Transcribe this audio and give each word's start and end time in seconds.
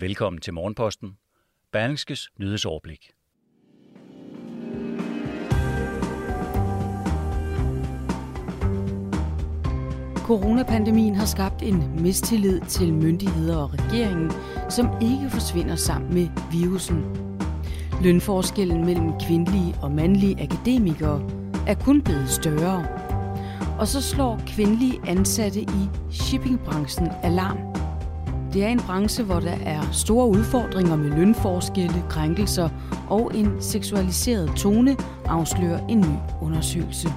Velkommen 0.00 0.40
til 0.40 0.54
Morgenposten. 0.54 1.16
Berlingskes 1.72 2.28
nyhedsoverblik. 2.40 3.10
Coronapandemien 10.16 11.14
har 11.14 11.26
skabt 11.26 11.62
en 11.62 12.02
mistillid 12.02 12.60
til 12.60 12.94
myndigheder 12.94 13.56
og 13.56 13.74
regeringen, 13.74 14.30
som 14.70 14.86
ikke 15.02 15.30
forsvinder 15.30 15.76
sammen 15.76 16.14
med 16.14 16.28
virusen. 16.52 17.04
Lønforskellen 18.02 18.86
mellem 18.86 19.12
kvindelige 19.26 19.74
og 19.82 19.92
mandlige 19.92 20.42
akademikere 20.42 21.30
er 21.66 21.74
kun 21.74 22.02
blevet 22.02 22.28
større. 22.28 22.86
Og 23.78 23.88
så 23.88 24.02
slår 24.02 24.40
kvindelige 24.46 25.00
ansatte 25.06 25.60
i 25.60 25.88
shippingbranchen 26.10 27.08
alarm. 27.22 27.77
Det 28.52 28.64
er 28.64 28.68
en 28.68 28.80
branche, 28.80 29.24
hvor 29.24 29.40
der 29.40 29.56
er 29.66 29.80
store 29.92 30.28
udfordringer 30.28 30.96
med 30.96 31.10
lønforskelle, 31.10 32.04
krænkelser 32.08 32.68
og 33.08 33.30
en 33.34 33.56
seksualiseret 33.60 34.52
tone, 34.56 34.96
afslører 35.26 35.86
en 35.88 36.00
ny 36.00 36.16
undersøgelse. 36.42 37.08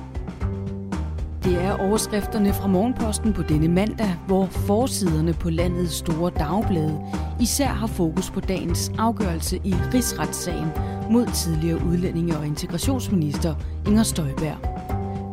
Det 1.44 1.64
er 1.64 1.78
overskrifterne 1.78 2.54
fra 2.54 2.68
Morgenposten 2.68 3.34
på 3.34 3.42
denne 3.42 3.68
mandag, 3.68 4.16
hvor 4.28 4.46
forsiderne 4.46 5.34
på 5.34 5.50
landets 5.50 5.94
store 5.94 6.32
dagblade 6.38 7.02
især 7.40 7.68
har 7.68 7.88
fokus 7.88 8.30
på 8.30 8.40
dagens 8.40 8.92
afgørelse 8.98 9.60
i 9.64 9.76
rigsretssagen 9.94 10.68
mod 11.10 11.26
tidligere 11.26 11.86
udlændinge- 11.86 12.38
og 12.38 12.48
integrationsminister 12.48 13.56
Inger 13.88 14.04
Støjberg. 14.04 14.58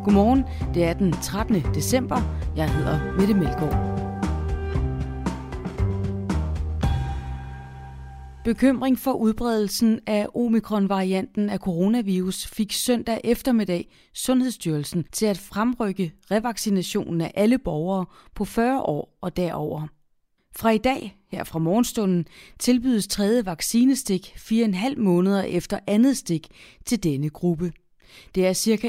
Godmorgen, 0.03 0.43
det 0.73 0.85
er 0.85 0.93
den 0.93 1.11
13. 1.11 1.55
december. 1.75 2.21
Jeg 2.55 2.69
hedder 2.69 2.99
Mette 3.19 3.33
Melgaard. 3.33 3.98
Bekymring 8.43 8.99
for 8.99 9.11
udbredelsen 9.11 9.99
af 10.07 10.27
omikron-varianten 10.35 11.49
af 11.49 11.59
coronavirus 11.59 12.47
fik 12.47 12.73
søndag 12.73 13.21
eftermiddag 13.23 13.91
Sundhedsstyrelsen 14.13 15.05
til 15.11 15.25
at 15.25 15.37
fremrykke 15.37 16.13
revaccinationen 16.31 17.21
af 17.21 17.31
alle 17.35 17.57
borgere 17.57 18.05
på 18.35 18.45
40 18.45 18.81
år 18.81 19.17
og 19.21 19.37
derover. 19.37 19.87
Fra 20.55 20.69
i 20.69 20.77
dag, 20.77 21.17
her 21.31 21.43
fra 21.43 21.59
morgenstunden, 21.59 22.25
tilbydes 22.59 23.07
tredje 23.07 23.45
vaccinestik 23.45 24.33
4,5 24.37 24.99
måneder 24.99 25.43
efter 25.43 25.79
andet 25.87 26.17
stik 26.17 26.47
til 26.85 27.03
denne 27.03 27.29
gruppe. 27.29 27.71
Det 28.35 28.47
er 28.47 28.53
ca. 28.53 28.87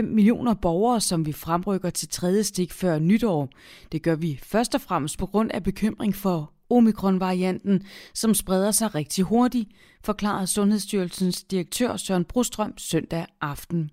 1,5 0.00 0.02
millioner 0.02 0.54
borgere, 0.54 1.00
som 1.00 1.26
vi 1.26 1.32
fremrykker 1.32 1.90
til 1.90 2.08
tredje 2.08 2.44
stik 2.44 2.72
før 2.72 2.98
nytår. 2.98 3.48
Det 3.92 4.02
gør 4.02 4.14
vi 4.14 4.40
først 4.42 4.74
og 4.74 4.80
fremmest 4.80 5.18
på 5.18 5.26
grund 5.26 5.50
af 5.50 5.62
bekymring 5.62 6.14
for 6.14 6.52
omikronvarianten, 6.70 7.82
som 8.14 8.34
spreder 8.34 8.70
sig 8.70 8.94
rigtig 8.94 9.24
hurtigt, 9.24 9.68
forklarede 10.04 10.46
Sundhedsstyrelsens 10.46 11.44
direktør 11.44 11.96
Søren 11.96 12.24
Brostrøm 12.24 12.78
søndag 12.78 13.26
aften. 13.40 13.90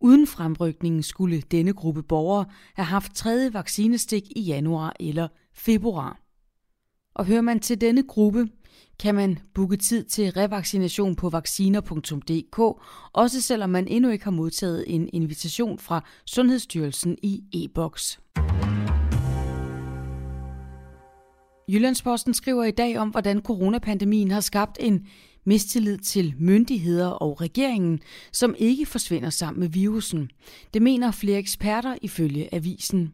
Uden 0.00 0.26
fremrykningen 0.26 1.02
skulle 1.02 1.40
denne 1.40 1.72
gruppe 1.72 2.02
borgere 2.02 2.44
have 2.74 2.86
haft 2.86 3.14
tredje 3.14 3.54
vaccinestik 3.54 4.24
i 4.36 4.40
januar 4.40 4.96
eller 5.00 5.28
februar. 5.54 6.20
Og 7.14 7.26
hører 7.26 7.40
man 7.40 7.60
til 7.60 7.80
denne 7.80 8.02
gruppe, 8.02 8.48
kan 9.00 9.14
man 9.14 9.38
booke 9.54 9.76
tid 9.76 10.04
til 10.04 10.30
revaccination 10.30 11.16
på 11.16 11.28
vacciner.dk, 11.28 12.58
også 13.12 13.42
selvom 13.42 13.70
man 13.70 13.86
endnu 13.88 14.10
ikke 14.10 14.24
har 14.24 14.30
modtaget 14.30 14.84
en 14.94 15.08
invitation 15.12 15.78
fra 15.78 16.04
Sundhedsstyrelsen 16.26 17.16
i 17.22 17.44
e-boks. 17.52 18.20
Jyllandsposten 21.72 22.34
skriver 22.34 22.64
i 22.64 22.70
dag 22.70 22.98
om, 22.98 23.08
hvordan 23.08 23.40
coronapandemien 23.40 24.30
har 24.30 24.40
skabt 24.40 24.76
en 24.80 25.06
mistillid 25.44 25.98
til 25.98 26.34
myndigheder 26.38 27.06
og 27.08 27.40
regeringen, 27.40 28.00
som 28.32 28.54
ikke 28.58 28.86
forsvinder 28.86 29.30
sammen 29.30 29.60
med 29.60 29.68
virusen. 29.68 30.30
Det 30.74 30.82
mener 30.82 31.10
flere 31.10 31.38
eksperter 31.38 31.96
ifølge 32.02 32.54
avisen. 32.54 33.12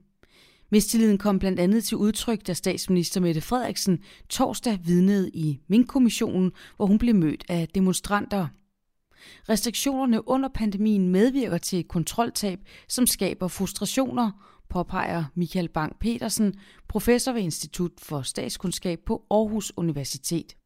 Mistilliden 0.71 1.19
kom 1.19 1.39
blandt 1.39 1.61
andet 1.61 1.85
til 1.85 1.97
udtryk, 1.97 2.47
da 2.47 2.53
statsminister 2.53 3.21
Mette 3.21 3.41
Frederiksen 3.41 3.99
torsdag 4.29 4.79
vidnede 4.85 5.31
i 5.35 5.61
Mink-kommissionen, 5.69 6.53
hvor 6.77 6.87
hun 6.87 6.99
blev 6.99 7.15
mødt 7.15 7.45
af 7.49 7.69
demonstranter. 7.75 8.49
Restriktionerne 9.49 10.29
under 10.29 10.49
pandemien 10.55 11.09
medvirker 11.09 11.59
til 11.59 11.79
et 11.79 11.89
kontroltab, 11.89 12.59
som 12.89 13.07
skaber 13.07 13.49
frustrationer, 13.49 14.56
påpeger 14.69 15.25
Michael 15.35 15.69
Bang 15.69 15.99
Petersen, 16.01 16.55
professor 16.89 17.33
ved 17.33 17.43
Institut 17.43 17.93
for 17.99 18.23
Statskundskab 18.23 18.99
på 19.07 19.27
Aarhus 19.31 19.73
Universitet. 19.77 20.57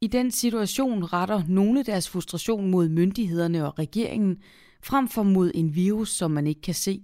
I 0.00 0.06
den 0.06 0.30
situation 0.30 1.04
retter 1.04 1.42
nogle 1.48 1.82
deres 1.82 2.08
frustration 2.08 2.70
mod 2.70 2.88
myndighederne 2.88 3.66
og 3.66 3.78
regeringen, 3.78 4.36
frem 4.82 5.08
for 5.08 5.22
mod 5.22 5.50
en 5.54 5.74
virus, 5.74 6.10
som 6.10 6.30
man 6.30 6.46
ikke 6.46 6.60
kan 6.60 6.74
se. 6.74 7.02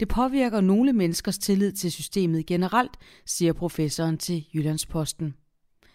Det 0.00 0.08
påvirker 0.08 0.60
nogle 0.60 0.92
menneskers 0.92 1.38
tillid 1.38 1.72
til 1.72 1.92
systemet 1.92 2.46
generelt, 2.46 2.96
siger 3.26 3.52
professoren 3.52 4.18
til 4.18 4.46
Jyllandsposten. 4.54 5.34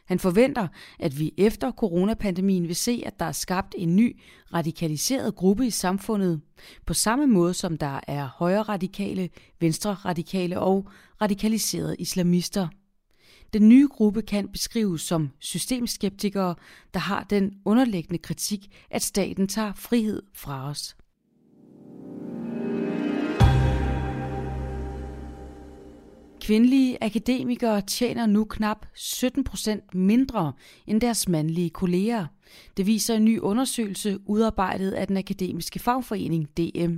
Han 0.05 0.19
forventer, 0.19 0.67
at 0.99 1.19
vi 1.19 1.33
efter 1.37 1.71
coronapandemien 1.71 2.67
vil 2.67 2.75
se, 2.75 3.03
at 3.05 3.19
der 3.19 3.25
er 3.25 3.31
skabt 3.31 3.75
en 3.77 3.95
ny 3.95 4.19
radikaliseret 4.53 5.35
gruppe 5.35 5.67
i 5.67 5.69
samfundet, 5.69 6.41
på 6.85 6.93
samme 6.93 7.27
måde 7.27 7.53
som 7.53 7.77
der 7.77 7.99
er 8.07 8.29
højre 8.37 8.61
radikale, 8.61 9.29
venstre 9.59 9.93
radikale 9.93 10.59
og 10.59 10.89
radikaliserede 11.21 11.95
islamister. 11.99 12.67
Den 13.53 13.69
nye 13.69 13.87
gruppe 13.91 14.21
kan 14.21 14.47
beskrives 14.47 15.01
som 15.01 15.31
systemskeptikere, 15.39 16.55
der 16.93 16.99
har 16.99 17.23
den 17.23 17.53
underliggende 17.65 18.17
kritik, 18.17 18.67
at 18.89 19.03
staten 19.03 19.47
tager 19.47 19.73
frihed 19.73 20.21
fra 20.33 20.69
os. 20.69 20.95
Kvindelige 26.45 27.03
akademikere 27.03 27.81
tjener 27.81 28.25
nu 28.25 28.43
knap 28.43 28.85
17 28.93 29.43
procent 29.43 29.95
mindre 29.95 30.53
end 30.87 31.01
deres 31.01 31.27
mandlige 31.27 31.69
kolleger. 31.69 32.25
Det 32.77 32.87
viser 32.87 33.15
en 33.15 33.25
ny 33.25 33.39
undersøgelse 33.39 34.19
udarbejdet 34.25 34.91
af 34.91 35.07
den 35.07 35.17
akademiske 35.17 35.79
fagforening 35.79 36.57
DM. 36.57 36.97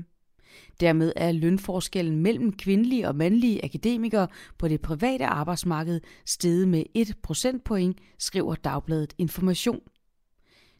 Dermed 0.79 1.13
er 1.15 1.31
lønforskellen 1.31 2.19
mellem 2.19 2.53
kvindelige 2.53 3.07
og 3.07 3.15
mandlige 3.15 3.65
akademikere 3.65 4.27
på 4.57 4.67
det 4.67 4.81
private 4.81 5.25
arbejdsmarked 5.25 6.01
steget 6.25 6.67
med 6.67 6.83
1 6.93 7.15
procentpoint, 7.23 7.97
skriver 8.19 8.55
Dagbladet 8.55 9.13
Information. 9.17 9.79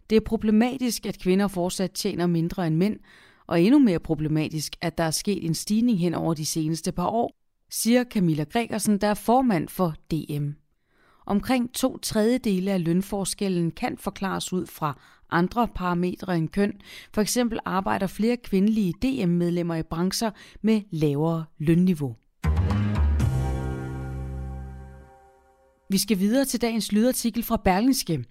Det 0.10 0.16
er 0.16 0.22
problematisk, 0.26 1.06
at 1.06 1.20
kvinder 1.20 1.48
fortsat 1.48 1.92
tjener 1.92 2.28
mindre 2.28 2.68
end 2.68 2.76
mænd, 2.76 3.00
og 3.48 3.62
endnu 3.62 3.80
mere 3.80 4.00
problematisk, 4.00 4.76
at 4.82 4.98
der 4.98 5.04
er 5.04 5.12
sket 5.12 5.46
en 5.46 5.56
stigning 5.56 6.00
hen 6.00 6.14
over 6.14 6.34
de 6.34 6.46
seneste 6.46 6.92
par 6.92 7.08
år, 7.08 7.47
siger 7.70 8.04
Camilla 8.04 8.44
Gregersen, 8.44 8.98
der 8.98 9.08
er 9.08 9.14
formand 9.14 9.68
for 9.68 9.94
DM. 10.12 10.50
Omkring 11.26 11.74
to 11.74 11.98
tredjedele 11.98 12.72
af 12.72 12.84
lønforskellen 12.84 13.72
kan 13.72 13.98
forklares 13.98 14.54
ud 14.54 14.66
fra 14.66 15.00
andre 15.30 15.68
parametre 15.68 16.38
end 16.38 16.50
køn. 16.50 16.74
For 17.14 17.22
eksempel 17.22 17.60
arbejder 17.66 18.08
flere 18.08 18.38
kvindelige 18.38 18.94
DM-medlemmer 19.02 19.76
i 19.76 19.84
brancher 19.84 20.32
med 20.62 20.82
lavere 20.92 21.46
lønniveau. 21.58 22.16
Vi 25.90 25.98
skal 25.98 26.20
videre 26.20 26.46
til 26.46 26.62
dagens 26.62 26.92
lydartikel 26.92 27.44
fra 27.44 27.58
Berlingske. 27.58 28.26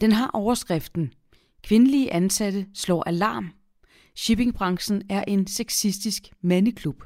Den 0.00 0.12
har 0.12 0.30
overskriften 0.32 1.12
Kvindelige 1.62 2.12
ansatte 2.12 2.66
slår 2.74 3.02
alarm. 3.06 3.50
Shippingbranchen 4.16 5.02
er 5.08 5.24
en 5.28 5.46
sexistisk 5.46 6.22
mandeklub. 6.42 7.04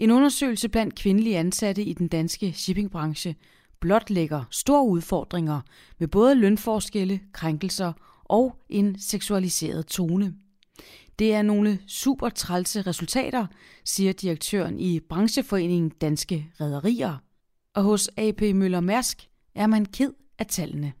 En 0.00 0.10
undersøgelse 0.10 0.68
blandt 0.68 0.94
kvindelige 0.94 1.38
ansatte 1.38 1.82
i 1.82 1.92
den 1.92 2.08
danske 2.08 2.52
shippingbranche 2.52 3.36
blotlægger 3.80 4.44
store 4.50 4.86
udfordringer 4.86 5.60
med 5.98 6.08
både 6.08 6.34
lønforskelle, 6.34 7.20
krænkelser 7.32 7.92
og 8.24 8.56
en 8.68 8.98
seksualiseret 8.98 9.86
tone. 9.86 10.34
Det 11.18 11.34
er 11.34 11.42
nogle 11.42 11.78
super 11.86 12.28
trælse 12.28 12.82
resultater, 12.82 13.46
siger 13.84 14.12
direktøren 14.12 14.80
i 14.80 15.00
brancheforeningen 15.00 15.90
Danske 15.90 16.46
Rederier. 16.60 17.16
Og 17.74 17.82
hos 17.82 18.10
AP 18.16 18.40
Møller 18.40 18.80
Mærsk 18.80 19.28
er 19.54 19.66
man 19.66 19.86
ked 19.86 20.12
af 20.38 20.46
tallene. 20.46 20.92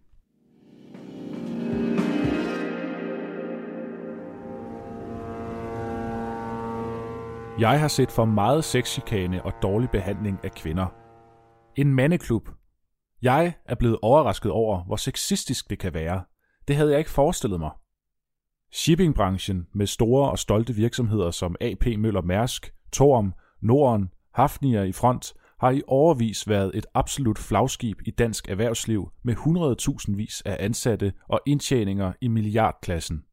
Jeg 7.58 7.80
har 7.80 7.88
set 7.88 8.10
for 8.10 8.24
meget 8.24 8.64
sexchikane 8.64 9.44
og 9.44 9.52
dårlig 9.62 9.90
behandling 9.90 10.40
af 10.44 10.52
kvinder. 10.52 10.86
En 11.76 11.94
mandeklub. 11.94 12.48
Jeg 13.22 13.54
er 13.64 13.74
blevet 13.74 13.98
overrasket 14.02 14.52
over, 14.52 14.84
hvor 14.84 14.96
sexistisk 14.96 15.70
det 15.70 15.78
kan 15.78 15.94
være. 15.94 16.24
Det 16.68 16.76
havde 16.76 16.90
jeg 16.90 16.98
ikke 16.98 17.10
forestillet 17.10 17.60
mig. 17.60 17.70
Shippingbranchen 18.72 19.66
med 19.74 19.86
store 19.86 20.30
og 20.30 20.38
stolte 20.38 20.74
virksomheder 20.74 21.30
som 21.30 21.56
AP 21.60 21.86
Møller 21.98 22.22
Mærsk, 22.22 22.74
Torm, 22.92 23.34
Norden, 23.60 24.10
Hafnia 24.34 24.82
i 24.82 24.92
front, 24.92 25.34
har 25.60 25.70
i 25.70 25.82
overvis 25.86 26.48
været 26.48 26.70
et 26.74 26.86
absolut 26.94 27.38
flagskib 27.38 28.00
i 28.06 28.10
dansk 28.10 28.48
erhvervsliv 28.48 29.08
med 29.22 29.34
100.000 29.34 30.16
vis 30.16 30.42
af 30.44 30.56
ansatte 30.60 31.12
og 31.28 31.40
indtjeninger 31.46 32.12
i 32.20 32.28
milliardklassen. 32.28 33.24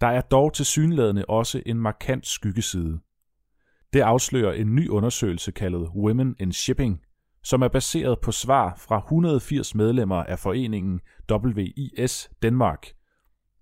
Der 0.00 0.06
er 0.06 0.20
dog 0.20 0.52
til 0.52 0.66
synlædende 0.66 1.24
også 1.28 1.62
en 1.66 1.76
markant 1.76 2.26
skyggeside. 2.26 3.00
Det 3.92 4.00
afslører 4.00 4.52
en 4.52 4.74
ny 4.74 4.88
undersøgelse 4.88 5.52
kaldet 5.52 5.88
Women 5.96 6.36
in 6.40 6.52
Shipping, 6.52 7.00
som 7.42 7.62
er 7.62 7.68
baseret 7.68 8.20
på 8.20 8.32
svar 8.32 8.74
fra 8.78 8.98
180 8.98 9.74
medlemmer 9.74 10.16
af 10.24 10.38
foreningen 10.38 11.00
WIS 11.30 12.30
Danmark. 12.42 12.86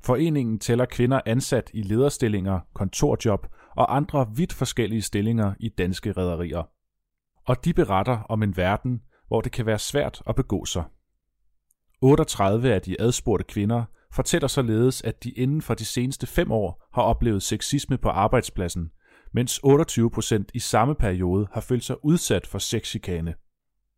Foreningen 0.05 0.59
tæller 0.59 0.85
kvinder 0.85 1.21
ansat 1.27 1.71
i 1.75 1.83
lederstillinger, 1.83 2.61
kontorjob 2.75 3.47
og 3.77 3.97
andre 3.97 4.27
vidt 4.37 4.53
forskellige 4.53 5.03
stillinger 5.03 5.55
i 5.61 5.69
danske 5.69 6.13
rederier. 6.13 6.63
Og 7.47 7.65
de 7.65 7.75
beretter 7.75 8.19
om 8.29 8.43
en 8.43 8.57
verden, 8.57 9.01
hvor 9.29 9.41
det 9.41 9.53
kan 9.53 9.67
være 9.67 9.79
svært 9.79 10.23
at 10.27 10.35
begå 10.35 10.65
sig. 10.65 10.85
38 12.01 12.75
af 12.75 12.83
de 12.83 13.01
adspurgte 13.01 13.45
kvinder 13.45 13.85
fortæller 14.13 14.49
således, 14.49 15.03
at 15.03 15.25
de 15.25 15.31
inden 15.31 15.63
for 15.63 15.75
de 15.75 15.85
seneste 15.85 16.27
fem 16.27 16.53
år 16.53 16.87
har 16.93 17.03
oplevet 17.03 17.43
sexisme 17.43 17.99
på 17.99 18.09
arbejdspladsen, 18.09 18.91
mens 19.33 19.61
28 19.63 20.11
procent 20.11 20.51
i 20.55 20.59
samme 20.59 20.95
periode 20.95 21.49
har 21.53 21.61
følt 21.61 21.85
sig 21.85 22.05
udsat 22.05 22.47
for 22.47 22.59
sexchikane. 22.59 23.35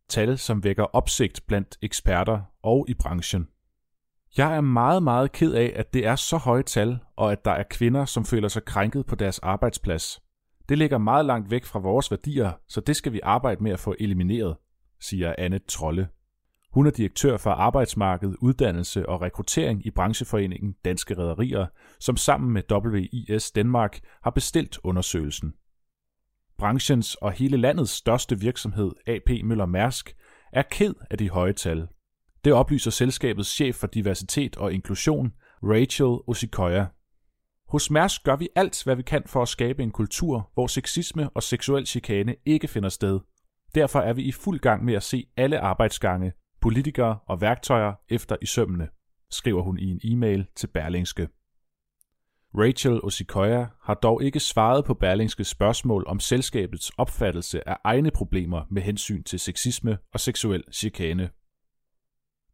Tal, 0.09 0.37
som 0.37 0.63
vækker 0.63 0.83
opsigt 0.83 1.41
blandt 1.47 1.77
eksperter 1.81 2.41
og 2.63 2.85
i 2.89 2.93
branchen. 2.93 3.47
Jeg 4.37 4.55
er 4.55 4.61
meget, 4.61 5.03
meget 5.03 5.31
ked 5.31 5.53
af, 5.53 5.73
at 5.75 5.93
det 5.93 6.05
er 6.05 6.15
så 6.15 6.37
høje 6.37 6.63
tal, 6.63 6.99
og 7.15 7.31
at 7.31 7.45
der 7.45 7.51
er 7.51 7.63
kvinder, 7.69 8.05
som 8.05 8.25
føler 8.25 8.47
sig 8.47 8.65
krænket 8.65 9.05
på 9.05 9.15
deres 9.15 9.39
arbejdsplads. 9.39 10.21
Det 10.69 10.77
ligger 10.77 10.97
meget 10.97 11.25
langt 11.25 11.51
væk 11.51 11.65
fra 11.65 11.79
vores 11.79 12.11
værdier, 12.11 12.51
så 12.67 12.81
det 12.81 12.95
skal 12.95 13.13
vi 13.13 13.19
arbejde 13.23 13.63
med 13.63 13.71
at 13.71 13.79
få 13.79 13.95
elimineret, 13.99 14.55
siger 15.01 15.35
Anne 15.37 15.59
Trolle. 15.59 16.07
Hun 16.73 16.87
er 16.87 16.91
direktør 16.91 17.37
for 17.37 17.51
arbejdsmarked, 17.51 18.33
uddannelse 18.41 19.09
og 19.09 19.21
rekruttering 19.21 19.85
i 19.85 19.91
brancheforeningen 19.91 20.75
Danske 20.85 21.17
Rederier, 21.17 21.65
som 21.99 22.17
sammen 22.17 22.51
med 22.51 22.63
WIS 22.71 23.51
Danmark 23.51 23.99
har 24.23 24.31
bestilt 24.31 24.79
undersøgelsen. 24.83 25.53
Branchens 26.57 27.15
og 27.15 27.31
hele 27.31 27.57
landets 27.57 27.91
største 27.91 28.39
virksomhed, 28.39 28.91
AP 29.07 29.29
Møller 29.43 29.65
Mærsk, 29.65 30.15
er 30.53 30.61
ked 30.71 30.93
af 31.09 31.17
de 31.17 31.29
høje 31.29 31.53
tal. 31.53 31.87
Det 32.45 32.53
oplyser 32.53 32.91
selskabets 32.91 33.49
chef 33.49 33.75
for 33.75 33.87
diversitet 33.87 34.57
og 34.57 34.73
inklusion, 34.73 35.33
Rachel 35.63 36.17
Osikoya. 36.27 36.85
Hos 37.67 37.91
Mærsk 37.91 38.23
gør 38.23 38.35
vi 38.35 38.49
alt, 38.55 38.83
hvad 38.83 38.95
vi 38.95 39.03
kan 39.03 39.23
for 39.25 39.41
at 39.41 39.47
skabe 39.47 39.83
en 39.83 39.91
kultur, 39.91 40.51
hvor 40.53 40.67
sexisme 40.67 41.29
og 41.29 41.43
seksuel 41.43 41.85
chikane 41.85 42.35
ikke 42.45 42.67
finder 42.67 42.89
sted. 42.89 43.19
Derfor 43.75 43.99
er 43.99 44.13
vi 44.13 44.23
i 44.23 44.31
fuld 44.31 44.59
gang 44.59 44.85
med 44.85 44.93
at 44.93 45.03
se 45.03 45.27
alle 45.37 45.59
arbejdsgange, 45.59 46.33
politikere 46.63 47.19
og 47.25 47.41
værktøjer 47.41 47.93
efter 48.09 48.35
i 48.41 48.45
sømmene, 48.45 48.89
skriver 49.31 49.61
hun 49.61 49.79
i 49.79 49.91
en 49.91 49.99
e-mail 50.03 50.45
til 50.55 50.67
Berlingske. 50.67 51.29
Rachel 52.57 53.01
Osikoya 53.03 53.65
har 53.81 53.93
dog 53.93 54.23
ikke 54.23 54.39
svaret 54.39 54.85
på 54.85 54.93
Berlingskes 54.93 55.47
spørgsmål 55.47 56.03
om 56.07 56.19
selskabets 56.19 56.89
opfattelse 56.89 57.69
af 57.69 57.77
egne 57.83 58.11
problemer 58.11 58.65
med 58.69 58.81
hensyn 58.81 59.23
til 59.23 59.39
sexisme 59.39 59.97
og 60.13 60.19
seksuel 60.19 60.63
chikane. 60.71 61.29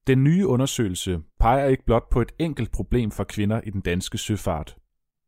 Den 0.07 0.23
nye 0.23 0.47
undersøgelse 0.47 1.19
peger 1.39 1.65
ikke 1.65 1.85
blot 1.85 2.09
på 2.11 2.21
et 2.21 2.31
enkelt 2.39 2.71
problem 2.71 3.11
for 3.11 3.23
kvinder 3.23 3.61
i 3.61 3.69
den 3.69 3.81
danske 3.81 4.17
søfart. 4.17 4.77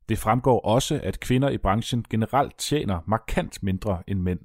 Det 0.10 0.18
fremgår 0.18 0.60
også, 0.60 1.00
at 1.04 1.20
kvinder 1.20 1.50
i 1.50 1.58
branchen 1.58 2.06
generelt 2.10 2.58
tjener 2.58 3.00
markant 3.08 3.64
mindre 3.64 4.04
end 4.08 4.20
mænd. 4.20 4.40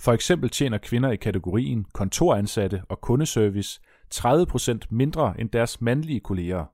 For 0.00 0.12
eksempel 0.12 0.50
tjener 0.50 0.78
kvinder 0.78 1.10
i 1.10 1.16
kategorien 1.16 1.86
kontoransatte 1.94 2.82
og 2.88 3.00
kundeservice 3.00 3.80
30% 4.14 4.78
mindre 4.90 5.40
end 5.40 5.50
deres 5.50 5.80
mandlige 5.80 6.20
kolleger, 6.20 6.64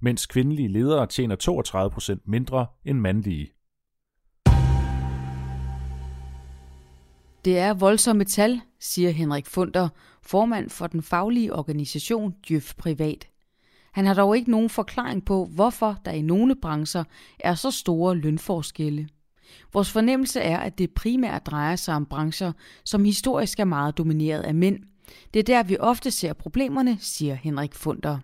mens 0.00 0.26
kvindelige 0.26 0.68
ledere 0.68 1.06
tjener 1.06 1.36
32% 2.16 2.22
mindre 2.26 2.66
end 2.84 2.98
mandlige. 2.98 3.52
Det 7.44 7.58
er 7.58 7.74
voldsomme 7.74 8.24
tal, 8.24 8.60
siger 8.80 9.10
Henrik 9.10 9.46
Funder, 9.46 9.88
formand 10.22 10.70
for 10.70 10.86
den 10.86 11.02
faglige 11.02 11.54
organisation 11.54 12.34
Djøf 12.48 12.74
Privat. 12.74 13.28
Han 13.92 14.06
har 14.06 14.14
dog 14.14 14.36
ikke 14.36 14.50
nogen 14.50 14.70
forklaring 14.70 15.24
på, 15.24 15.44
hvorfor 15.44 15.96
der 16.04 16.10
i 16.10 16.22
nogle 16.22 16.56
brancher 16.62 17.04
er 17.40 17.54
så 17.54 17.70
store 17.70 18.16
lønforskelle. 18.16 19.08
Vores 19.72 19.90
fornemmelse 19.90 20.40
er, 20.40 20.58
at 20.58 20.78
det 20.78 20.90
primært 20.90 21.46
drejer 21.46 21.76
sig 21.76 21.94
om 21.94 22.06
brancher, 22.06 22.52
som 22.84 23.04
historisk 23.04 23.60
er 23.60 23.64
meget 23.64 23.98
domineret 23.98 24.42
af 24.42 24.54
mænd. 24.54 24.78
Det 25.34 25.40
er 25.40 25.44
der, 25.44 25.62
vi 25.62 25.76
ofte 25.80 26.10
ser 26.10 26.32
problemerne, 26.32 26.98
siger 27.00 27.34
Henrik 27.34 27.74
Funder. 27.74 28.18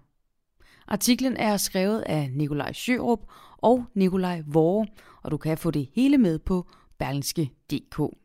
Artiklen 0.88 1.36
er 1.36 1.56
skrevet 1.56 2.00
af 2.00 2.30
Nikolaj 2.32 2.72
Sjørup 2.72 3.20
og 3.58 3.84
Nikolaj 3.94 4.42
Vore, 4.46 4.86
og 5.22 5.30
du 5.30 5.36
kan 5.36 5.58
få 5.58 5.70
det 5.70 5.88
hele 5.94 6.18
med 6.18 6.38
på 6.38 6.66
berlingske.dk. 6.98 8.23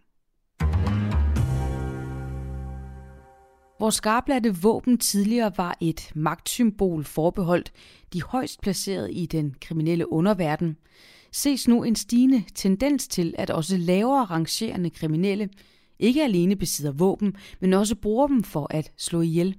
Hvor 3.79 3.89
skarpladte 3.89 4.55
våben 4.55 4.97
tidligere 4.97 5.51
var 5.57 5.77
et 5.81 6.11
magtsymbol 6.15 7.03
forbeholdt 7.03 7.71
de 8.13 8.23
højst 8.23 8.61
placerede 8.61 9.13
i 9.13 9.25
den 9.25 9.55
kriminelle 9.61 10.11
underverden, 10.11 10.77
ses 11.31 11.67
nu 11.67 11.83
en 11.83 11.95
stigende 11.95 12.43
tendens 12.55 13.07
til, 13.07 13.35
at 13.37 13.49
også 13.49 13.77
lavere 13.77 14.25
rangerende 14.25 14.89
kriminelle 14.89 15.49
ikke 15.99 16.23
alene 16.23 16.55
besidder 16.55 16.91
våben, 16.91 17.35
men 17.61 17.73
også 17.73 17.95
bruger 17.95 18.27
dem 18.27 18.43
for 18.43 18.67
at 18.69 18.91
slå 18.97 19.21
ihjel. 19.21 19.55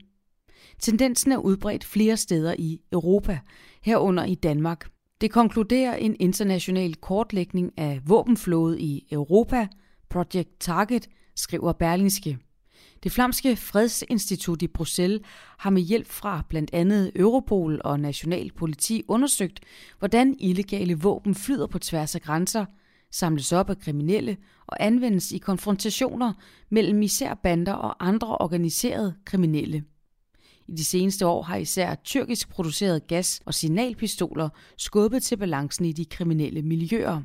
Tendensen 0.79 1.33
er 1.33 1.39
udbredt 1.39 1.85
flere 1.85 2.17
steder 2.17 2.55
i 2.59 2.81
Europa, 2.93 3.39
herunder 3.83 4.25
i 4.25 4.35
Danmark. 4.35 4.91
Det 5.21 5.31
konkluderer 5.31 5.97
en 5.97 6.17
international 6.21 6.95
kortlægning 6.95 7.79
af 7.79 8.01
våbenflåde 8.07 8.81
i 8.81 9.07
Europa, 9.13 9.69
Project 10.11 10.49
Target, 10.61 11.09
skriver 11.37 11.73
Berlingske. 11.73 12.39
Det 13.03 13.13
flamske 13.13 13.57
fredsinstitut 13.57 14.63
i 14.63 14.67
Bruxelles 14.67 15.21
har 15.59 15.71
med 15.71 15.83
hjælp 15.83 16.07
fra 16.07 16.43
blandt 16.49 16.71
andet 16.73 17.13
Europol 17.17 17.81
og 17.85 18.01
National 18.01 18.53
Politi 18.53 19.03
undersøgt, 19.09 19.61
hvordan 19.99 20.37
illegale 20.39 20.99
våben 20.99 21.35
flyder 21.35 21.67
på 21.67 21.79
tværs 21.79 22.15
af 22.15 22.21
grænser, 22.21 22.65
samles 23.11 23.53
op 23.53 23.71
af 23.71 23.79
kriminelle 23.79 24.37
og 24.67 24.77
anvendes 24.81 25.33
i 25.33 25.39
konfrontationer 25.39 26.33
mellem 26.71 27.03
især 27.03 27.35
bander 27.35 27.73
og 27.73 28.09
andre 28.09 28.39
organiserede 28.39 29.15
kriminelle. 29.25 29.85
I 30.69 30.73
de 30.73 30.85
seneste 30.85 31.27
år 31.27 31.43
har 31.43 31.57
især 31.57 31.95
tyrkisk 31.95 32.49
produceret 32.49 33.07
gas- 33.07 33.41
og 33.47 33.55
signalpistoler 33.55 34.49
skubbet 34.77 35.23
til 35.23 35.37
balancen 35.37 35.85
i 35.85 35.93
de 35.93 36.05
kriminelle 36.05 36.63
miljøer. 36.63 37.23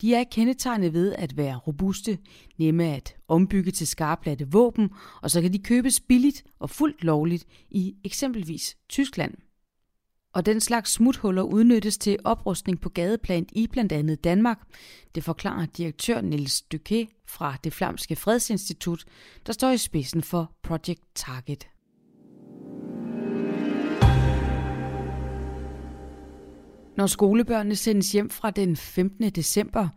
De 0.00 0.14
er 0.14 0.24
kendetegnet 0.24 0.92
ved 0.92 1.14
at 1.14 1.36
være 1.36 1.56
robuste, 1.56 2.18
nemme 2.58 2.84
at 2.84 3.16
ombygge 3.28 3.70
til 3.70 3.86
skarplatte 3.86 4.50
våben, 4.50 4.90
og 5.22 5.30
så 5.30 5.42
kan 5.42 5.52
de 5.52 5.58
købes 5.58 6.00
billigt 6.00 6.44
og 6.58 6.70
fuldt 6.70 7.04
lovligt 7.04 7.46
i 7.70 7.94
eksempelvis 8.04 8.76
Tyskland. 8.88 9.34
Og 10.32 10.46
den 10.46 10.60
slags 10.60 10.90
smuthuller 10.92 11.42
udnyttes 11.42 11.98
til 11.98 12.18
oprustning 12.24 12.80
på 12.80 12.88
gadeplan 12.88 13.46
i 13.52 13.66
blandt 13.66 13.92
andet 13.92 14.24
Danmark. 14.24 14.58
Det 15.14 15.24
forklarer 15.24 15.66
direktør 15.66 16.20
Niels 16.20 16.62
Duquet 16.62 17.08
fra 17.26 17.56
det 17.64 17.72
flamske 17.72 18.16
fredsinstitut, 18.16 19.04
der 19.46 19.52
står 19.52 19.70
i 19.70 19.78
spidsen 19.78 20.22
for 20.22 20.52
Project 20.62 21.00
Target. 21.14 21.75
Når 26.96 27.06
skolebørnene 27.06 27.76
sendes 27.76 28.12
hjem 28.12 28.30
fra 28.30 28.50
den 28.50 28.76
15. 28.76 29.30
december, 29.30 29.88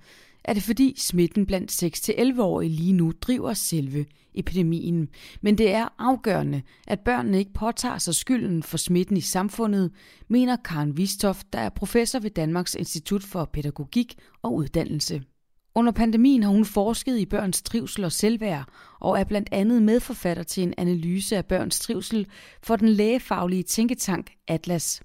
er 0.44 0.54
det 0.54 0.64
fordi 0.64 0.94
smitten 0.98 1.46
blandt 1.46 1.84
6-11-årige 1.84 2.70
lige 2.70 2.94
nu 2.94 3.14
driver 3.22 3.54
selve 3.54 4.06
epidemien. 4.34 5.10
Men 5.42 5.58
det 5.58 5.74
er 5.74 5.88
afgørende, 5.98 6.62
at 6.88 7.00
børnene 7.00 7.40
ikke 7.40 7.54
påtager 7.54 7.98
sig 7.98 8.16
skylden 8.16 8.64
for 8.64 8.78
smitten 8.78 9.18
i 9.18 9.22
samfundet, 9.22 9.92
mener 10.28 10.56
Karen 10.56 10.98
Vistoft, 10.98 11.54
der 11.54 11.60
er 11.60 11.70
professor 11.70 12.20
ved 12.20 12.30
Danmarks 12.30 12.76
Institut 12.76 13.24
for 13.24 13.46
Pædagogik 13.54 14.16
og 14.42 14.56
Uddannelse. 14.56 15.24
Under 15.76 15.92
pandemien 15.92 16.44
har 16.44 16.52
hun 16.52 16.66
forsket 16.66 17.20
i 17.20 17.26
børns 17.26 17.62
trivsel 17.62 18.04
og 18.04 18.12
selvværd, 18.12 18.66
og 19.00 19.20
er 19.20 19.24
blandt 19.24 19.50
andet 19.52 19.82
medforfatter 19.82 20.44
til 20.44 20.64
en 20.64 20.74
analyse 20.78 21.38
af 21.38 21.46
børns 21.46 21.80
trivsel 21.80 22.28
for 22.64 22.76
den 22.76 22.90
lægefaglige 22.90 23.64
tænketank 23.64 24.32
Atlas. 24.48 25.02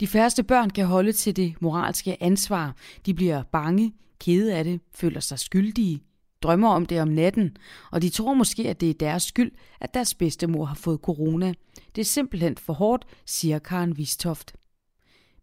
De 0.00 0.06
færreste 0.06 0.42
børn 0.42 0.70
kan 0.70 0.86
holde 0.86 1.12
til 1.12 1.36
det 1.36 1.54
moralske 1.60 2.22
ansvar. 2.22 2.76
De 3.06 3.14
bliver 3.14 3.42
bange, 3.42 3.92
kede 4.20 4.54
af 4.54 4.64
det, 4.64 4.80
føler 4.94 5.20
sig 5.20 5.38
skyldige, 5.38 6.02
drømmer 6.42 6.68
om 6.68 6.86
det 6.86 7.00
om 7.00 7.08
natten, 7.08 7.56
og 7.92 8.02
de 8.02 8.08
tror 8.08 8.34
måske, 8.34 8.68
at 8.68 8.80
det 8.80 8.90
er 8.90 8.94
deres 8.94 9.22
skyld, 9.22 9.52
at 9.80 9.94
deres 9.94 10.14
bedstemor 10.14 10.64
har 10.64 10.74
fået 10.74 11.00
corona. 11.00 11.54
Det 11.94 12.00
er 12.00 12.04
simpelthen 12.04 12.56
for 12.56 12.72
hårdt, 12.72 13.04
siger 13.26 13.58
Karen 13.58 13.98
Vistoft. 13.98 14.52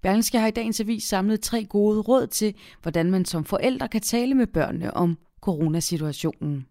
Berlingske 0.01 0.39
har 0.39 0.47
i 0.47 0.51
dagens 0.51 0.79
avis 0.79 1.03
samlet 1.03 1.41
tre 1.41 1.65
gode 1.65 2.01
råd 2.01 2.27
til, 2.27 2.55
hvordan 2.81 3.11
man 3.11 3.25
som 3.25 3.45
forældre 3.45 3.87
kan 3.87 4.01
tale 4.01 4.35
med 4.35 4.47
børnene 4.47 4.93
om 4.93 5.17
coronasituationen. 5.41 6.65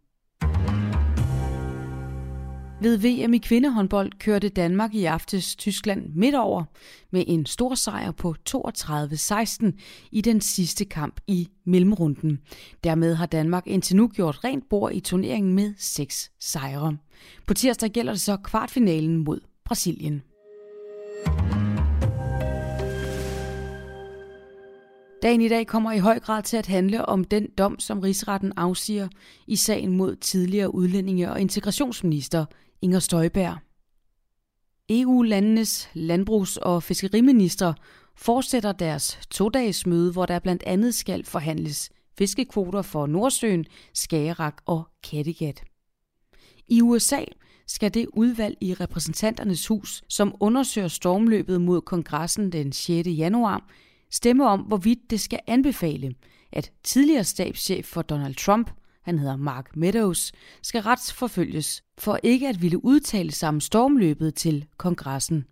Ved 2.82 2.98
VM 2.98 3.34
i 3.34 3.38
kvindehåndbold 3.38 4.12
kørte 4.18 4.48
Danmark 4.48 4.94
i 4.94 5.04
aftes 5.04 5.56
Tyskland 5.56 6.14
midt 6.14 6.34
over 6.34 6.64
med 7.10 7.24
en 7.26 7.46
stor 7.46 7.74
sejr 7.74 8.10
på 8.10 8.34
32-16 8.50 9.70
i 10.12 10.20
den 10.20 10.40
sidste 10.40 10.84
kamp 10.84 11.20
i 11.26 11.48
mellemrunden. 11.64 12.38
Dermed 12.84 13.14
har 13.14 13.26
Danmark 13.26 13.66
indtil 13.66 13.96
nu 13.96 14.08
gjort 14.08 14.44
rent 14.44 14.68
bord 14.70 14.92
i 14.92 15.00
turneringen 15.00 15.54
med 15.54 15.74
seks 15.78 16.30
sejre. 16.40 16.96
På 17.46 17.54
tirsdag 17.54 17.90
gælder 17.90 18.12
det 18.12 18.20
så 18.20 18.36
kvartfinalen 18.36 19.16
mod 19.16 19.40
Brasilien. 19.64 20.22
Dagen 25.22 25.40
i 25.40 25.48
dag 25.48 25.66
kommer 25.66 25.92
i 25.92 25.98
høj 25.98 26.18
grad 26.18 26.42
til 26.42 26.56
at 26.56 26.66
handle 26.66 27.06
om 27.06 27.24
den 27.24 27.46
dom, 27.58 27.78
som 27.78 28.00
rigsretten 28.00 28.52
afsiger 28.56 29.08
i 29.46 29.56
sagen 29.56 29.96
mod 29.96 30.16
tidligere 30.16 30.74
udlændinge- 30.74 31.30
og 31.30 31.40
integrationsminister 31.40 32.44
Inger 32.82 32.98
Støjberg. 32.98 33.58
EU-landenes 34.88 35.90
landbrugs- 35.94 36.56
og 36.56 36.82
fiskeriminister 36.82 37.72
fortsætter 38.16 38.72
deres 38.72 39.18
to-dages 39.30 39.86
møde, 39.86 40.12
hvor 40.12 40.26
der 40.26 40.38
blandt 40.38 40.62
andet 40.66 40.94
skal 40.94 41.24
forhandles 41.24 41.90
fiskekvoter 42.18 42.82
for 42.82 43.06
Nordsøen, 43.06 43.64
Skagerak 43.94 44.62
og 44.66 44.88
Kattegat. 45.02 45.62
I 46.68 46.82
USA 46.82 47.24
skal 47.66 47.94
det 47.94 48.06
udvalg 48.12 48.56
i 48.60 48.74
repræsentanternes 48.74 49.66
hus, 49.66 50.02
som 50.08 50.34
undersøger 50.40 50.88
stormløbet 50.88 51.60
mod 51.60 51.80
kongressen 51.80 52.52
den 52.52 52.72
6. 52.72 53.08
januar, 53.08 53.70
stemme 54.10 54.48
om, 54.48 54.60
hvorvidt 54.60 55.10
det 55.10 55.20
skal 55.20 55.40
anbefale, 55.46 56.14
at 56.52 56.72
tidligere 56.84 57.24
stabschef 57.24 57.86
for 57.86 58.02
Donald 58.02 58.34
Trump, 58.34 58.70
han 59.02 59.18
hedder 59.18 59.36
Mark 59.36 59.76
Meadows, 59.76 60.32
skal 60.62 60.82
retsforfølges 60.82 61.82
for 61.98 62.18
ikke 62.22 62.48
at 62.48 62.62
ville 62.62 62.84
udtale 62.84 63.32
sig 63.32 63.48
om 63.48 63.60
stormløbet 63.60 64.34
til 64.34 64.66
kongressen. 64.76 65.44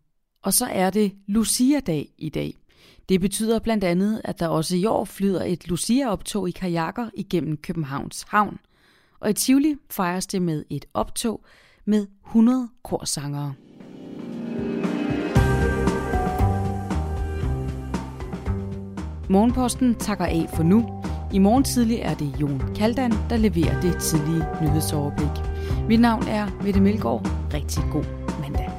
Og 0.43 0.55
så 0.55 0.67
er 0.67 0.91
det 0.91 1.13
Lucia-dag 1.27 2.09
i 2.19 2.29
dag. 2.29 2.55
Det 3.09 3.21
betyder 3.21 3.59
blandt 3.59 3.85
andet, 3.85 4.21
at 4.25 4.41
der 4.41 4.49
også 4.49 4.77
i 4.77 4.85
år 4.85 5.05
flyder 5.05 5.45
et 5.45 5.69
Lucia-optog 5.69 6.49
i 6.49 6.53
kajakker 6.53 7.11
igennem 7.15 7.57
Københavns 7.57 8.23
Havn. 8.29 8.59
Og 9.21 9.31
i 9.31 9.33
Tivoli 9.33 9.77
fejres 9.91 10.27
det 10.27 10.43
med 10.43 10.65
et 10.71 10.85
optog 10.95 11.45
med 11.85 12.07
100 12.27 12.69
korsangere. 12.85 13.55
Morgenposten 19.31 19.95
takker 19.95 20.25
af 20.25 20.47
for 20.55 20.63
nu. 20.63 21.03
I 21.33 21.39
morgen 21.39 21.65
tidlig 21.65 21.99
er 22.03 22.15
det 22.15 22.41
Jon 22.41 22.63
Kaldan, 22.77 23.13
der 23.31 23.37
leverer 23.37 23.81
det 23.81 23.97
tidlige 24.03 24.47
nyhedsoverblik. 24.63 25.45
Mit 25.89 26.01
navn 26.01 26.29
er 26.29 26.47
Mette 26.65 26.81
Melgaard. 26.81 27.31
Rigtig 27.55 27.83
god 27.93 28.05
mandag. 28.41 28.71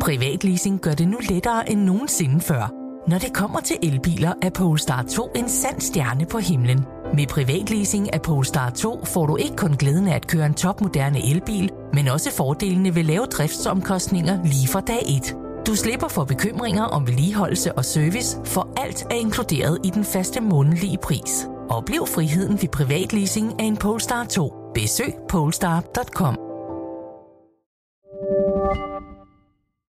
Privatleasing 0.00 0.80
gør 0.80 0.94
det 0.94 1.08
nu 1.08 1.18
lettere 1.30 1.70
end 1.70 1.80
nogensinde 1.80 2.40
før. 2.40 2.72
Når 3.10 3.18
det 3.18 3.34
kommer 3.34 3.60
til 3.60 3.76
elbiler, 3.82 4.32
er 4.42 4.50
Polestar 4.50 5.02
2 5.02 5.30
en 5.36 5.48
sand 5.48 5.80
stjerne 5.80 6.26
på 6.26 6.38
himlen– 6.38 6.84
med 7.14 7.26
privatleasing 7.26 8.14
af 8.14 8.22
Polestar 8.22 8.70
2 8.70 9.04
får 9.04 9.26
du 9.26 9.36
ikke 9.36 9.56
kun 9.56 9.76
glæden 9.76 10.08
af 10.08 10.14
at 10.14 10.26
køre 10.26 10.46
en 10.46 10.54
topmoderne 10.54 11.30
elbil, 11.30 11.70
men 11.92 12.08
også 12.08 12.30
fordelene 12.30 12.94
ved 12.94 13.02
lave 13.02 13.26
driftsomkostninger 13.26 14.38
lige 14.44 14.68
fra 14.68 14.80
dag 14.80 15.02
1. 15.06 15.36
Du 15.66 15.74
slipper 15.76 16.08
for 16.08 16.24
bekymringer 16.24 16.84
om 16.84 17.06
vedligeholdelse 17.06 17.72
og 17.72 17.84
service, 17.84 18.38
for 18.44 18.68
alt 18.76 19.06
er 19.10 19.14
inkluderet 19.14 19.78
i 19.84 19.90
den 19.90 20.04
faste 20.04 20.40
månedlige 20.40 20.98
pris. 21.02 21.48
Oplev 21.70 22.06
friheden 22.06 22.62
ved 22.62 22.68
privatleasing 22.68 23.60
af 23.60 23.64
en 23.64 23.76
Polestar 23.76 24.24
2. 24.24 24.52
Besøg 24.74 25.14
polestar.com. 25.28 26.43